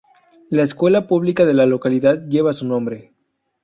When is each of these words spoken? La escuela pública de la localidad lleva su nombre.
La 0.49 0.63
escuela 0.63 1.05
pública 1.07 1.45
de 1.45 1.53
la 1.53 1.67
localidad 1.67 2.25
lleva 2.27 2.53
su 2.53 2.65
nombre. 2.65 3.13